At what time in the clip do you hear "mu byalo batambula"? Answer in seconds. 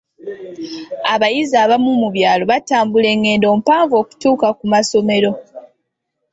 2.01-3.07